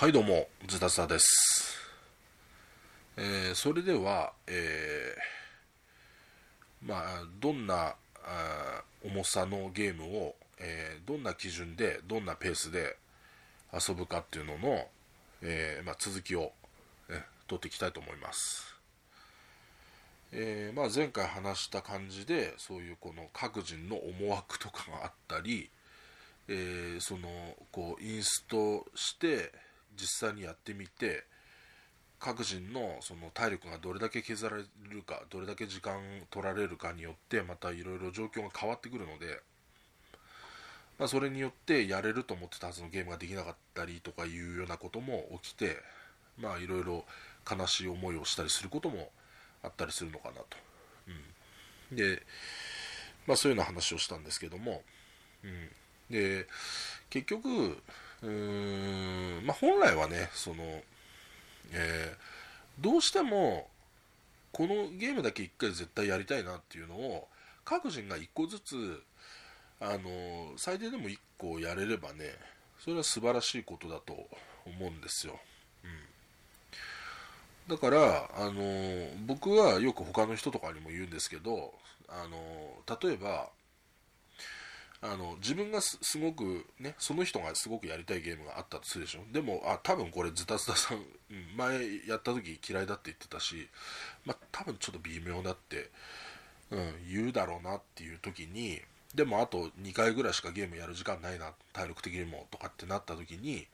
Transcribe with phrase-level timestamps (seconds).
[0.00, 1.76] はいどうも、ズタズタです。
[3.18, 12.96] えーそれでは、えーまあ、どんなあ重さのゲームを、えーどんな基準で、どんなペースで
[13.74, 14.86] 遊ぶかっていうのの、
[15.42, 16.52] えまあ、続きを、
[17.10, 18.74] え取っていきたいと思います。
[20.32, 25.68] えまあ、前回話した感じで、そういうこの各人の思惑とかがあったり、
[26.48, 27.28] えその
[27.70, 29.52] こうインストして
[29.98, 31.24] 実際にやってみて
[32.20, 39.40] 各人のその体力がどれだけ削られるかどれだけ時間取られるかによってまたいろいろ状況が変わってくるので、
[40.98, 45.78] まあ、それによってやれると思ってたはずのゲームができなかったりとかいうようなことも起きて
[46.38, 47.06] まあいろいろ
[47.50, 49.10] 悲しい思いをしたりすることも
[49.62, 50.44] あったりするのかなと、
[51.90, 52.22] うん、で、
[53.26, 54.82] まあ、そういうような話をしたんですけども、
[55.42, 55.68] うん、
[56.10, 56.46] で
[57.08, 57.82] 結局
[58.22, 60.62] うーん、まあ、本来はねその、
[61.72, 62.30] えー
[62.80, 63.68] どうしても
[64.52, 67.28] このゲームだけ1回絶対やりたいなっていうのを
[67.64, 69.02] 各人が1個ずつ
[69.80, 72.34] あの最低でも1個やれればね
[72.78, 74.14] それは素晴らしいことだと
[74.66, 75.38] 思うんですよ、
[77.68, 81.72] うん、だからあの僕はよく他の人とかにも言うんですけど
[82.08, 83.48] あの例えば
[85.02, 89.20] あの自分がすごくねその人がすごくやりたいゲームがあったとするでしょ？
[89.32, 91.02] でもあ多分これズタズタさん、
[91.56, 93.68] 前やった時嫌いだって言ってたし
[94.26, 95.90] まあ多分ちょっと微妙だって、
[96.70, 98.80] うん、言うだろうなっていう時に
[99.14, 103.66] でもあと2回ぐらいしかゲームやる時間ないな体力的にもとかってなった時に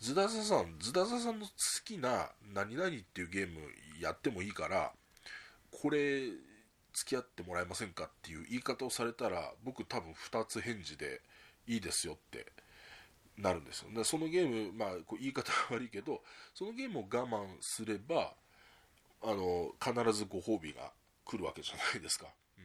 [0.00, 1.52] ズダザさんズダザさんの好
[1.84, 3.60] きな何々っていうゲーム
[4.00, 4.92] やってもいいから
[5.70, 6.30] これ
[6.96, 11.20] 付き合ってもらえませんかっていう言い方をされたら僕多分2つ返事で
[11.66, 12.46] いいですよって
[13.36, 13.90] なるんですよ。
[13.94, 16.22] でそのゲームまあこう言い方は悪いけど
[16.54, 18.32] そのゲームを我慢すれば
[19.22, 20.90] あの必ずご褒美が
[21.26, 22.64] 来るわけじゃないですか、うん、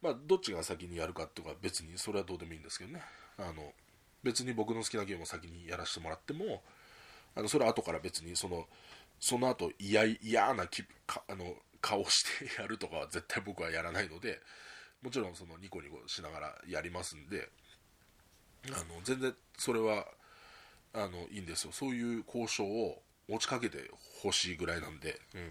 [0.00, 3.02] まあどっちが先にやるかとか別にそれはどうでもいいんですけどね。
[3.36, 3.74] あの
[4.22, 6.62] 別に僕の好きなゲームを先にやらせてもらっても
[7.34, 8.66] あのそれは後から別にその
[9.20, 11.44] その後嫌嫌な気かあの
[11.82, 14.40] 顔してやるとかは絶対僕はやらないので
[15.02, 17.50] もちろんそのニコニコしながらやりますんで
[18.68, 20.06] あの全然それは
[20.94, 21.72] あのいいんですよ。
[21.72, 23.90] そういう交渉を持ちかけて
[24.22, 25.50] ほしいぐらいなんで,、うん、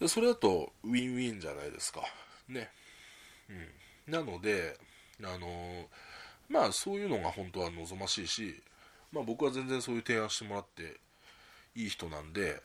[0.00, 2.02] でそれだとウィンウィンじゃないですか。
[2.48, 2.70] ね、
[3.50, 4.78] うん、なので
[5.22, 5.88] あの
[6.48, 8.62] まあそういうのが本当は望ましいし、
[9.10, 11.00] まあ、僕は全然そういう提案してもらって
[11.74, 12.62] いい人なんで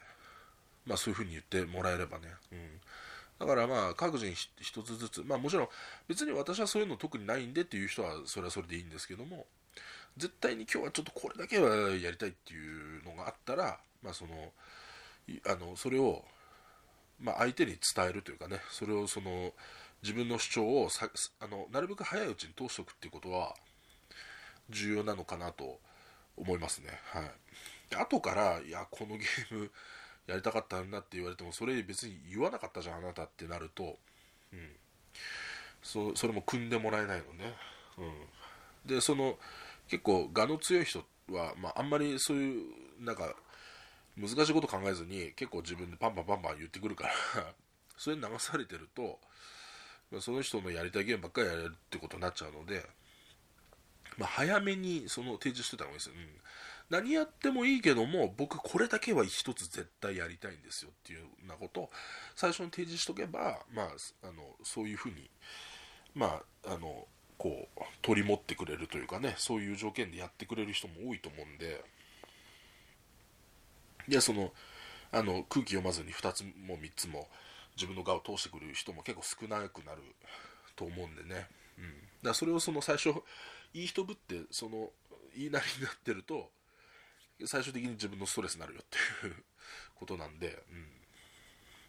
[0.88, 2.60] まあそういうふうに言ってもらえればね、うん、
[3.40, 5.22] だからまあ各人ひ一つずつ。
[5.24, 5.68] まあもちろん
[6.08, 9.46] 別に私はそういうの特にないんでっていう人はそれはそれでいいんですけども
[10.18, 14.52] 絶対に今日はちょっとこれだけはやりたいっていうのがあったらまあその
[15.46, 16.24] あのそれを
[17.20, 19.52] まあ相手に伝えるというかねそれをその
[20.02, 21.10] 自分の主張をさ
[21.40, 23.54] あのなるべく早いうちに通しておくっていうことは
[24.70, 25.80] 重要なのかなと
[26.36, 27.00] 思いますね。
[27.06, 27.32] はい。
[27.96, 29.72] 後からいやこのゲーム
[30.28, 33.98] やりたかったんだって言われてもそれ別に言わなかったじゃんあなたってなると、
[34.54, 34.70] うん、
[35.82, 37.56] そそれも組んでもらえないのね、
[37.98, 39.38] うん、でその
[39.88, 41.00] 結構我の強い人
[41.32, 42.64] は、まあ、あんまりそういう
[43.00, 43.34] なんか
[44.18, 47.54] 難しいこと考えずに結構自分でパンパンパンパン言ってくるから
[47.98, 49.20] それに流されてると、
[50.20, 52.88] その人のやりたいゲームばっかりやれるってことになっちゃうので、
[54.18, 56.42] まあ、早めにその提示してた方がいいですよ、うん。
[56.90, 61.90] 何やってもいいけども僕これだけは一つ絶対やりたいんですよっていうようなことを
[62.36, 63.88] 最初に提示しとけば、まあ、
[64.24, 65.30] あのそういうふうに、
[66.16, 67.06] まあ、あの
[67.38, 71.84] こう取り持ってくれるというかねそういう条件でやってくれる人も多いと思うんで
[74.08, 74.52] でその
[75.12, 77.28] あの空気読まずに2つも3つも
[77.76, 80.02] 自分の側を通してくる人も結構少なくなる
[80.76, 81.90] と思うんでね、うん、だ
[82.24, 83.10] からそれをその最初
[83.74, 84.90] いい人ぶってその
[85.36, 86.50] 言いなりになってると
[87.46, 88.86] 最終的に自分のストレスになるよっ
[89.22, 89.36] ていう
[89.96, 90.64] ことなんで、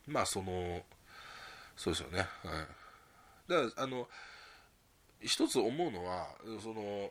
[0.06, 0.82] うん、まあその
[1.76, 2.26] そうですよね、はい、
[3.48, 4.08] だからあの
[5.20, 6.28] 一つ思うのは
[6.62, 7.10] その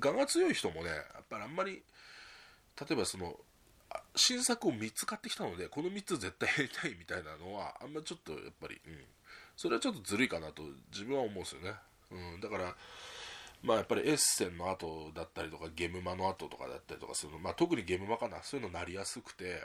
[0.00, 1.82] 我が強い人もねやっぱりあんまり
[2.80, 3.36] 例えばその
[4.16, 8.92] 新作を3つ買ってきたのでこの3つ絶対やりたいみたいなのはあんまりちょっとやっぱり、うん、
[9.56, 11.72] それはちょっとずるいかなと自分は思うんですよね、
[12.10, 12.74] うん、だから
[13.62, 18.42] まあやっぱりエッセンの後だったりとかゲームマの後とかだったりとかするの、まあ、特にゲームマかな。
[18.42, 19.62] そういうのなりやすくて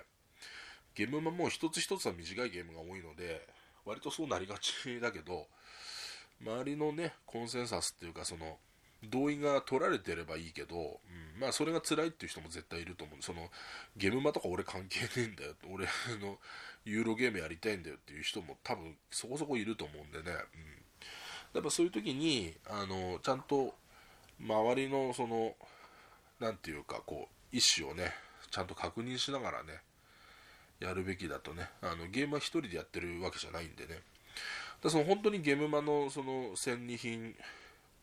[0.96, 3.48] ゲームマも一つ一つは短いゲームが多いので
[3.86, 5.48] 割とそうなりがちだけど
[6.42, 8.58] 周りのねコンセンサスっていうかその
[9.04, 10.80] 同意が取られてればいいけど、う
[11.38, 13.50] ん、まあそれが辛いっていう人も絶対いると思うその
[13.96, 15.86] ゲームマとか俺関係ねえんだよ俺
[16.20, 16.38] の
[16.84, 20.34] ユーロゲームやりたいんだよっていう人も多分そこそこいると思うんでね、うん、
[21.54, 23.76] やっぱそういう時にあのちゃんと
[24.39, 25.56] 周りのその
[26.39, 28.13] 何て言うかこう意思をね
[28.51, 29.81] ちゃんと確認しながらね
[30.80, 31.69] やるべきだとね。
[31.81, 34.00] あのゲームは1人でやってるわけじゃないんでね。
[34.84, 37.36] だその本当にゲームマのその戦利品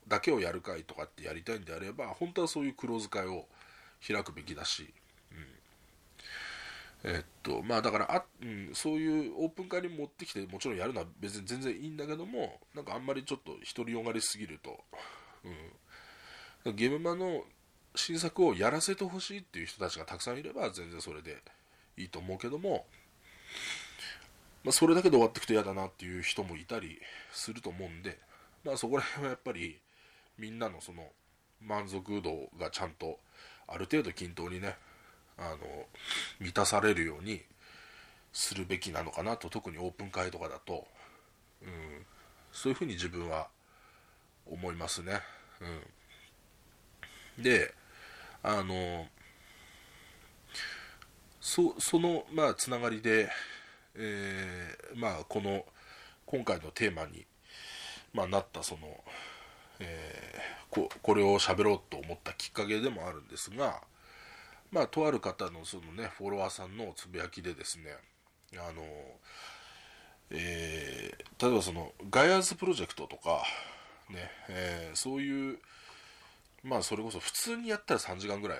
[0.08, 3.46] だけをやるかいとかってやりたいんであれば本当はそういう黒使いを
[4.06, 4.92] 開くべきだし、
[7.04, 14.78] うん、えっとまあだからあ、うん、そういうオープン会に持ってきてもちろんやるのは別に全然いいんだけどもなんかあんまりちょっと独りよがりすぎると、
[15.44, 15.52] うん、
[16.72, 17.44] ゲームマの
[17.94, 21.42] 新作をやらせてほしいっていう人たちがたくさんいれば全然それで
[21.96, 22.86] いいと思うけども、
[24.64, 26.98] まあ、それだけで終わってくと嫌だなっていう人もいたり
[27.32, 28.18] すると思うんで、
[28.64, 29.78] まあ、そこら辺はやっぱり
[30.38, 31.08] みんなのその
[31.60, 33.18] 満足度がちゃんと
[33.68, 34.76] ある程度均等にね
[35.38, 35.58] あの
[36.40, 37.42] 満たされるように
[38.32, 40.86] するべきなのかなと特にオープン会とかだと、
[41.62, 41.68] うん、
[42.52, 43.48] そういうふうに自分は
[44.46, 45.20] 思いますね。
[45.60, 45.80] うん、
[47.38, 47.74] で
[48.42, 49.06] あの
[51.40, 53.28] そのまあつながりで、
[53.96, 55.64] えー、まあこの
[56.26, 57.26] 今回のテーマに、
[58.12, 58.80] まあ、なったその
[59.80, 63.80] えー、ここれを喋ろうと思ったきっかけでもあるんですが、
[64.70, 67.96] まあ、とある方のその、ね、フォロワーさんのつぶやきでですね
[68.54, 68.82] あの、
[70.30, 73.42] えー、例えばそのガイアーズプロジェクトとか、
[74.10, 75.58] ねえー、そういう
[76.64, 78.58] まあそれこそ普通にやったら3時間ぐらい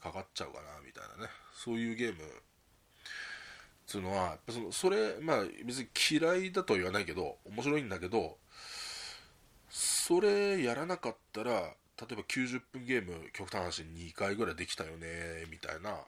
[0.00, 1.30] かかっちゃうかなみたいなね。
[1.52, 2.22] そういうゲーム。
[2.22, 8.36] っていうのはそのそれまあ別に嫌いだとは言わないけど面白いんだけど
[9.68, 15.98] それやらなかったら例えば90分ゲーム極端な話2回ぐらいできたよねみたいな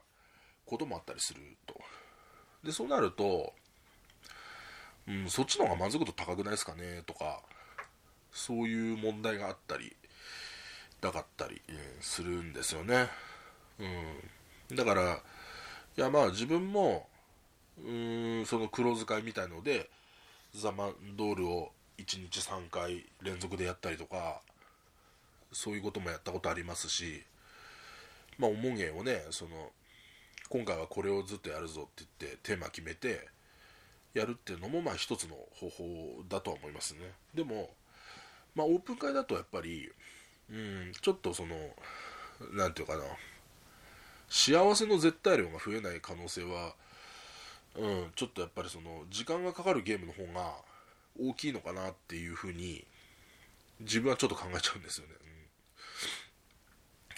[0.65, 1.75] こともあったりすると。
[2.63, 3.53] でそうなると、
[5.05, 7.41] うん、そっちの方が満足度高くないですかねとか
[8.31, 9.93] そういう問題があったり
[11.03, 11.61] なかったり、
[11.99, 13.09] するんですよね、
[14.69, 15.19] うん、だから
[15.97, 17.07] いやまあ自分も
[17.83, 19.89] うんその黒使いみたいので
[20.55, 24.41] ザ・マンドールを1日3回連続でやったりとか
[25.51, 27.23] そういうこともやったことありますし
[28.37, 29.71] まあおもげをねその
[30.49, 33.27] 今回はこれをずっとやるぞって言ってテーマ決めて
[34.13, 36.99] やるっていうのもまあ一つの方法だとは思いますね。
[37.33, 37.71] でも
[38.55, 39.91] まあオープン会だとやっぱり
[40.51, 41.55] うんちょっとその
[42.51, 43.09] 何て言うかな。
[44.29, 46.73] 幸せの絶対量が増えない可能性は
[47.75, 50.55] うんちょっとやっぱりその時間がかかるゲームの方が
[51.19, 52.85] 大きいのかなっていうふうに
[53.79, 55.13] 自分はちょっと考えちゃうんですよね、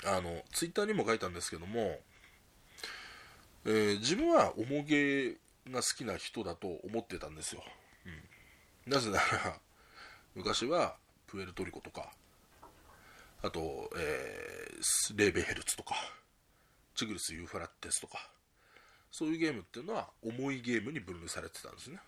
[0.04, 2.00] うん、あのツイッターにも書いたんですけども、
[3.66, 5.32] えー、自分は重げ
[5.72, 7.64] が好きな人だと思ってたんですよ、
[8.86, 9.60] うん、なぜなら
[10.36, 10.96] 昔は
[11.28, 12.12] プエルトリコとか
[13.46, 15.96] あと、えー、レーベヘルツとか
[16.96, 18.30] チグリス・ユーファラッテスとか
[19.12, 22.00] そういうゲームっていうのは重いゲームに分類されてたんですね。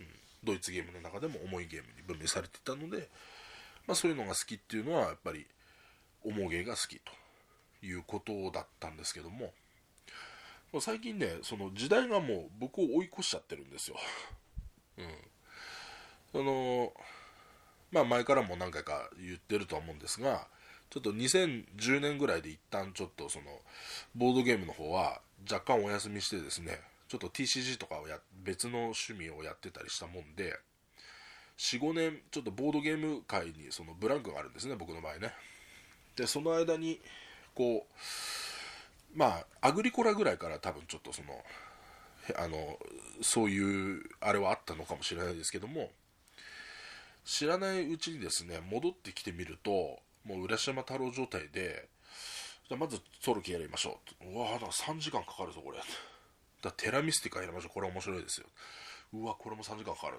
[0.00, 0.06] うん。
[0.42, 3.08] ドイツゲームの中でも重いゲームに分類されてたので、
[3.86, 5.46] まあ、そういうのが好きっていうのはやっぱり
[6.24, 9.52] 重ゲーが好きということだったんですけども
[10.80, 13.96] 最近ねその時代がもう僕を追い越しちゃってるんですよ、
[14.98, 15.06] うん、
[16.32, 16.92] その
[17.90, 20.46] まあ前からも何回か言ってるとは思うんですが
[20.90, 23.46] ちょっと2010年ぐらいで一旦ちょっとその
[24.14, 30.58] ボードゲームの方は若干お休みしてですねちょっと TCG とかをや別の趣味をやってたりしたもんで
[31.58, 35.32] 45年ちょっとボードゲーム界にそのブランクがあるんですね僕の場合ね。
[36.16, 37.00] でその間に
[37.54, 41.42] こうまあアグリコラぐらいから多分ちょっとその
[42.36, 42.78] あの
[43.22, 45.90] そういうあれはあったのかもしれないですけども
[47.24, 51.88] 知らないうちにですね戻ってきてみるともう浦島太郎状態で
[52.68, 54.30] じゃまずソロキやりましょう。
[54.30, 55.78] うわだから3時間かかるぞこれ。
[56.62, 57.70] だテラミスティカやりましょう。
[57.72, 58.46] これ面白いですよ。
[59.14, 60.18] うわこれも3時間かかる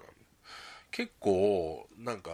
[0.90, 2.30] 結構なんか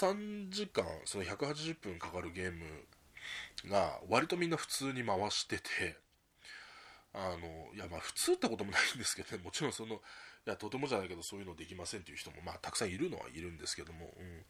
[0.00, 2.64] 3時間その180分かかるゲーム
[3.70, 5.98] が割とみんな普通に回してて
[7.12, 9.42] あのいやまあ普通ってこともないんですけどね。
[9.44, 9.98] もちろんそのい
[10.46, 14.44] やとてもじゃないけどそういうのできませんっていう人もまあたくさんいるのはいるんですけども、うん、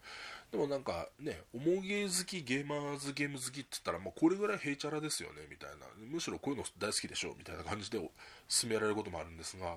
[0.50, 5.86] でもなんかね重ゲー好きゲーマーズゲーム好きって言ったらもうこれぐらいヘイチャラですよねみたいな。
[6.10, 8.00] むしろこういうの大好きでしょみたいな感じで
[8.48, 9.76] 進められることもあるんですが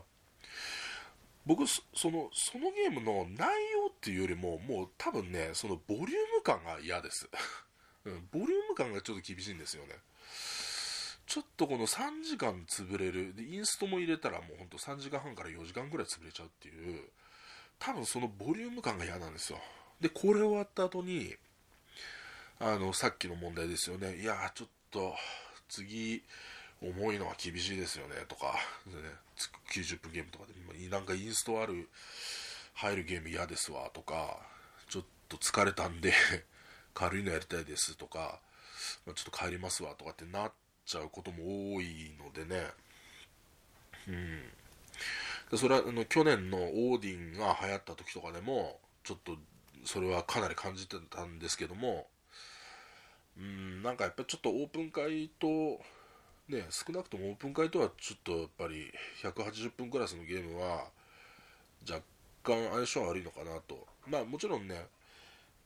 [1.46, 7.30] 僕そのそのゲームの内容っていうよりももう多分ねそのボリューム感が嫌です。
[8.06, 9.96] うん、ボリューム感がちょっと厳しいんですよね。
[11.26, 17.10] ちょっとこの3時間潰れるでインストも入れたらもうほんと3時間半から4時間ぐらい潰れちゃうっていう
[17.80, 19.60] 多分そのボリューム感が嫌なんですよ。
[20.04, 21.34] でこれ終わった後に
[22.60, 24.18] あのさっきの問題ですよね。
[24.18, 25.16] いやちょっと
[25.70, 26.22] 次
[26.82, 28.16] 重いのは厳しいですよね。
[28.28, 28.48] とか、
[28.86, 28.94] ね、
[29.72, 31.88] 90分ゲームとかでなんかインストある
[32.74, 33.90] 入るゲーム嫌ですわ。
[33.94, 34.40] とか
[34.90, 36.14] ちょっと疲れたんで
[36.94, 37.96] 軽いのやりたいです。
[37.96, 38.42] とか、
[39.06, 39.96] ま、ちょっと帰りますわ。
[39.96, 40.52] とかってなっ
[40.86, 42.72] ちゃうことも多いのでね。
[44.10, 45.58] うん。
[45.58, 49.38] それはあの去年のオーディンが流行った時とかでもちょっと
[49.86, 52.08] それはかなり感じてたんですけども
[53.38, 55.48] うんなんかやっぱちょっとオープン会と
[56.48, 58.92] ね少なくともオープン会とはちょっとやっぱり
[59.24, 60.86] 180分クラスのゲームは
[61.90, 62.02] 若
[62.44, 63.88] 干相性悪いのかなと。
[64.08, 64.86] まあもちろんね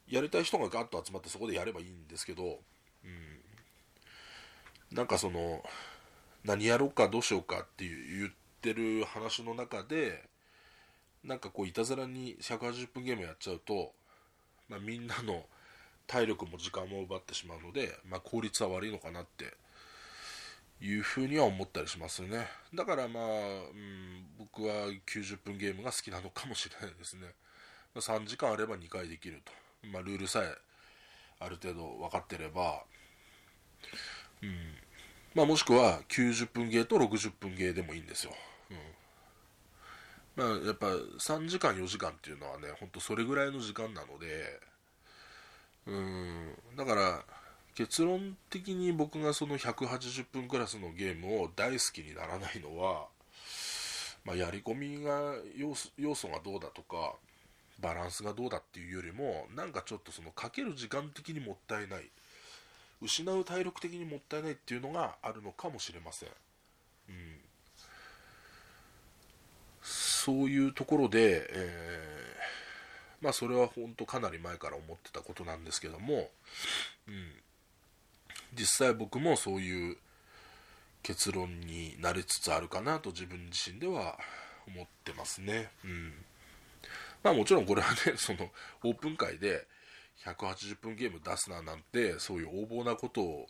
[0.09, 2.59] やりたい人がガッと集まってそこでやればいいんですけど、
[3.03, 5.63] うん、なんかその
[6.45, 8.31] 何やろうかどうしようかっていう言っ
[8.61, 10.23] てる話の中で
[11.23, 13.91] なんかこういたずらに180分ゲームやっちゃうと、
[14.69, 15.45] まあ、みんなの
[16.07, 19.53] 体力も時間も奪ってしまうので、まあ、効率は悪いのかなって
[20.81, 22.47] いうふうには思ったりしますね。
[22.73, 23.27] だからまあ、う
[23.73, 27.27] ん、僕は90分ゲームが好きなのかもしれないですね。
[27.95, 29.51] 3時間あれば2回できると、
[29.91, 30.55] まあ、ルールさえ
[31.39, 32.83] ある程度分かってれば、
[34.41, 34.75] うん。
[35.35, 38.33] まあ、もしくは90分ゲーと60分ゲーでもいいんですよ、
[38.71, 38.77] うん。
[40.37, 44.59] まあ、やっぱ3時間4時間っていうのはねほんとそれぐらいの時間なので
[45.87, 46.55] うん。
[46.75, 47.23] だから
[47.73, 53.07] 結論的に僕がその180分クラスのゲームを大好きにならないのは、
[54.25, 55.33] まあ、やり込みが
[55.97, 57.15] 要素がどうだとか
[57.79, 62.09] バランスがどうだっていうよりもなんかちょっとそのかける時間的にもったいない
[63.01, 66.29] 失う体力的にもったいないっていうのがあるのかもしれません、
[67.09, 67.15] うん、
[70.27, 76.29] そういうところで、えー、まあそれは本当かなり前から思ってたことなんですけども、
[77.07, 77.31] うん、
[78.53, 79.95] 実際僕もそういう
[81.01, 84.19] 結論になりつつあるかなと自分自身では
[84.67, 85.69] 思ってますね。
[85.85, 86.11] うん。
[87.23, 88.51] まあもちろんこれはね、 その
[88.83, 89.65] オープン会で
[90.25, 93.47] 180分ゲーム出すななんてそういう横暴なことを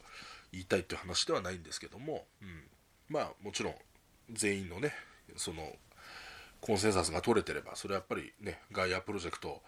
[0.52, 2.68] 言いたいっていう話ではないんですけども、うん、
[3.10, 3.76] まあもちろん
[4.30, 4.94] 全員のね、
[5.38, 5.76] その
[6.68, 9.62] コンセンサスが取れてれば、それはやっぱりね、ガイアプロジェクト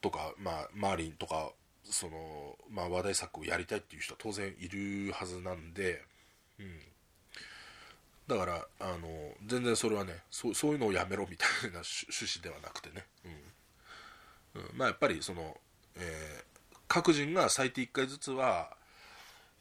[0.00, 1.50] とか、まあ、マーリンとか
[1.84, 6.02] その、まあ、話題作をやりたいっていう人は当然いるはずなんで、
[6.60, 6.78] うん、
[8.26, 9.08] だからあの
[9.46, 13.04] 全然それはねそういうのをやめろみたいな趣旨ではなくてね、
[14.54, 15.56] うん、うん、まあやっぱりその、
[15.96, 18.76] えー、各人が最低1回ずつは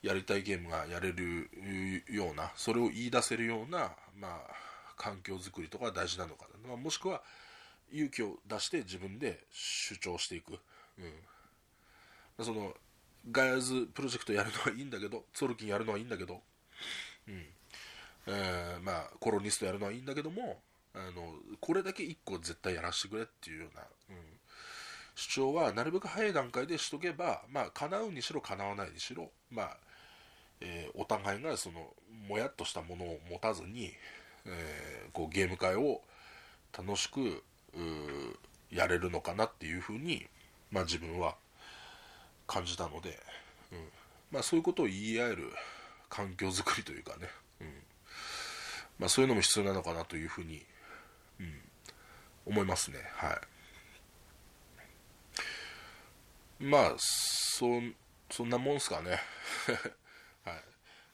[0.04, 1.50] やりたいゲームがやれる
[2.10, 4.67] ようなそれを言い出せるような、まあ、
[4.98, 7.22] 環境づくりとか大事なのかな、まあ、もしくは
[7.92, 10.60] 勇気を出して自分で主張していく、
[12.38, 12.44] うん。
[12.44, 12.74] その
[13.32, 16.42] ガイアズプロジェクトやるのはいいんだけどソルキンやるのはいいんだけど、
[17.28, 17.46] うん。
[18.28, 20.60] えー、まあコロニストやるのはいいんだけども
[20.94, 24.16] あのこれだけ1個絶対やらせてくれっていうような、うん、
[25.16, 29.78] 主張はなるべく早い段階でしとけばまあ叶うにしろ叶わないにしろまあ、
[30.60, 31.94] えー、お互いがその
[32.28, 33.94] もやっとしたものを持たずに、
[34.48, 36.02] えー、こうゲーム会を
[36.78, 37.44] 楽しく
[38.72, 40.26] やれるのかなっていうふうに、
[40.72, 41.36] まあ、自分は
[42.46, 43.20] 感じたので、
[43.72, 43.80] うん。
[44.32, 45.52] まあ、そういうことを言い合える
[46.10, 47.28] 環境づくりというかね、
[47.62, 47.68] うん。
[49.00, 50.66] まあ、そういうのも必要なのかなというふうに、
[51.40, 51.62] うん、
[52.46, 53.00] 思いますね。
[53.14, 53.38] はい。
[56.60, 57.66] まあそ
[58.32, 59.20] そんなもんすかね、
[60.44, 60.54] は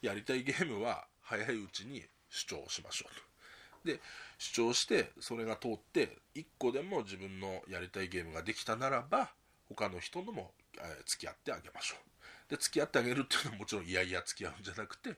[0.01, 3.91] い、やりたいゲームは早いうちに主張しましょうと。
[3.93, 3.99] で
[4.37, 9.29] 主張してそれが通って1個でも自分のやりたいゲームができたならば
[9.69, 12.49] 他の人のもえ付き合ってあげましょう。
[12.49, 15.15] で付き合ってあげるっていうのはもちろんいやいや付き合うんじゃなくて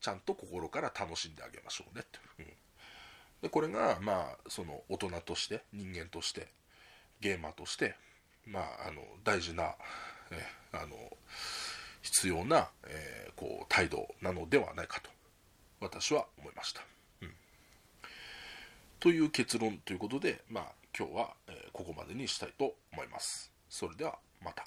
[0.00, 2.46] ちゃんと心から楽しんであげましょうねって、うん、
[3.42, 6.48] でこれがまあその大人として人間として
[7.20, 7.96] ゲーマーとして
[8.46, 9.74] まああの大事な、
[10.30, 10.96] えあの
[12.02, 15.10] 必要な、えー、こう態度なのではないかと。
[15.80, 16.82] 私は思いました、
[17.22, 17.30] うん、
[18.98, 20.64] という結論ということでまあ
[20.96, 23.52] 今日は、え、ここまでにしたいと思います。
[23.68, 24.66] それではまた。